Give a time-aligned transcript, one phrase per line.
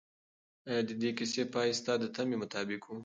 [0.69, 2.91] آیا د دې کیسې پای ستا د تمې مطابق و؟